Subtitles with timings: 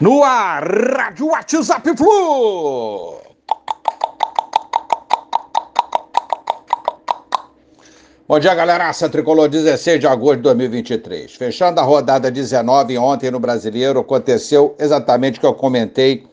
[0.00, 0.64] No ar,
[0.96, 3.18] Rádio WhatsApp Flu.
[8.26, 8.88] Bom dia, galera.
[8.88, 11.34] Aça Tricolor, 16 de agosto de 2023.
[11.34, 16.24] Fechando a rodada 19, ontem no Brasileiro, aconteceu exatamente o que eu comentei.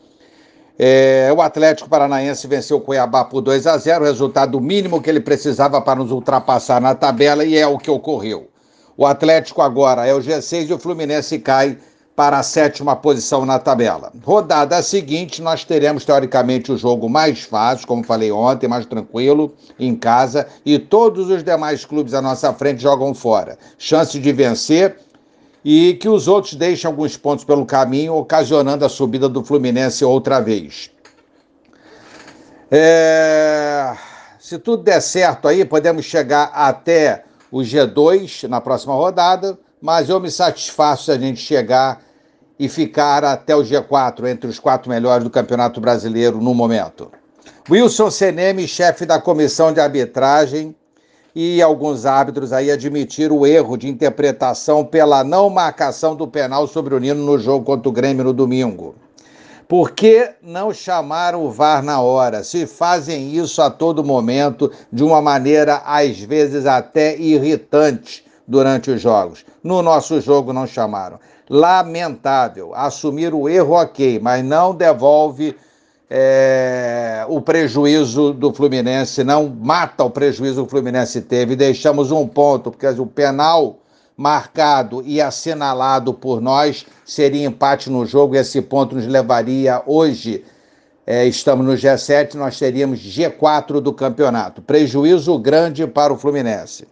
[0.80, 5.20] É, o Atlético Paranaense venceu o Cuiabá por 2 a 0 resultado mínimo que ele
[5.20, 8.48] precisava para nos ultrapassar na tabela, e é o que ocorreu.
[8.96, 11.78] O Atlético agora é o G6 e o Fluminense cai
[12.18, 14.12] para a sétima posição na tabela.
[14.26, 19.96] Rodada seguinte, nós teremos teoricamente o jogo mais fácil, como falei ontem, mais tranquilo, em
[19.96, 23.56] casa, e todos os demais clubes à nossa frente jogam fora.
[23.78, 24.98] Chance de vencer
[25.64, 30.40] e que os outros deixem alguns pontos pelo caminho, ocasionando a subida do Fluminense outra
[30.40, 30.90] vez.
[32.72, 33.96] É...
[34.40, 40.20] Se tudo der certo aí, podemos chegar até o G2 na próxima rodada, mas eu
[40.20, 42.07] me satisfaço se a gente chegar
[42.60, 47.12] e ficar até o G4, entre os quatro melhores do Campeonato Brasileiro no momento.
[47.70, 50.76] Wilson Seneme, chefe da comissão de arbitragem,
[51.36, 56.96] e alguns árbitros aí admitiram o erro de interpretação pela não marcação do penal sobre
[56.96, 58.96] o Nino no jogo contra o Grêmio no domingo.
[59.68, 62.44] Por que não chamaram o VAR na hora?
[62.44, 69.02] Se fazem isso a todo momento, de uma maneira às vezes até irritante durante os
[69.02, 69.46] jogos.
[69.64, 72.74] No nosso jogo não chamaram lamentável.
[72.76, 75.56] Assumir o erro, ok, mas não devolve
[76.10, 81.56] é, o prejuízo do Fluminense, não mata o prejuízo que o Fluminense teve.
[81.56, 83.78] Deixamos um ponto, porque o penal
[84.16, 90.44] marcado e assinalado por nós seria empate no jogo e esse ponto nos levaria hoje.
[91.06, 94.62] É, estamos no G7, nós teríamos G4 do campeonato.
[94.62, 96.86] Prejuízo grande para o Fluminense.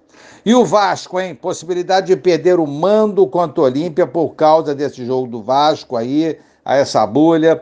[0.46, 1.34] E o Vasco, hein?
[1.34, 6.38] Possibilidade de perder o mando contra o Olímpia por causa desse jogo do Vasco aí,
[6.64, 7.62] a essa bulha.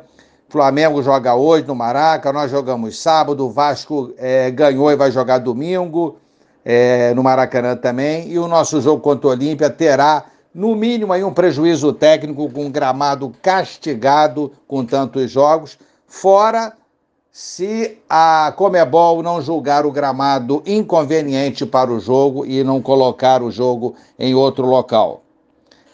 [0.50, 5.40] Flamengo joga hoje no Maraca, nós jogamos sábado, o Vasco é, ganhou e vai jogar
[5.40, 6.18] domingo
[6.64, 8.30] é, no Maracanã também.
[8.30, 12.66] E o nosso jogo contra o Olímpia terá, no mínimo, aí um prejuízo técnico com
[12.66, 16.74] um gramado castigado com tantos jogos, fora
[17.36, 23.50] se a Comebol não julgar o gramado inconveniente para o jogo e não colocar o
[23.50, 25.24] jogo em outro local.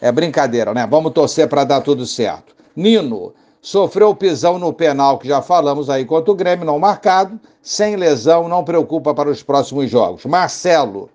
[0.02, 0.86] É brincadeira, né?
[0.86, 2.54] Vamos torcer para dar tudo certo.
[2.76, 7.96] Nino sofreu pisão no penal, que já falamos aí contra o Grêmio, não marcado, sem
[7.96, 10.26] lesão, não preocupa para os próximos jogos.
[10.26, 11.08] Marcelo.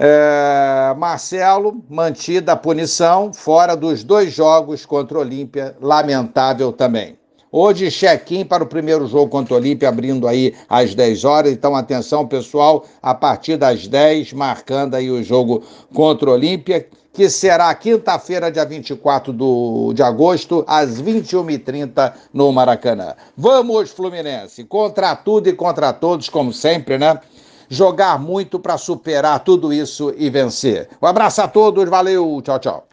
[0.00, 7.21] É, Marcelo, mantida a punição, fora dos dois jogos contra o Olímpia, lamentável também.
[7.54, 11.52] Hoje, check-in para o primeiro jogo contra o Olímpia, abrindo aí às 10 horas.
[11.52, 15.62] Então, atenção, pessoal, a partir das 10, marcando aí o jogo
[15.92, 23.12] contra o Olímpia, que será quinta-feira, dia 24 do, de agosto, às 21h30 no Maracanã.
[23.36, 27.20] Vamos, Fluminense, contra tudo e contra todos, como sempre, né?
[27.68, 30.88] Jogar muito para superar tudo isso e vencer.
[31.02, 32.86] Um abraço a todos, valeu, tchau, tchau.